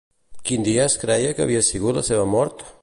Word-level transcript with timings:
Quin 0.49 0.63
dia 0.67 0.87
es 0.91 0.95
creia 1.03 1.37
que 1.39 1.45
havia 1.47 1.63
sigut 1.69 2.01
la 2.01 2.07
seva 2.13 2.27
mort? 2.37 2.71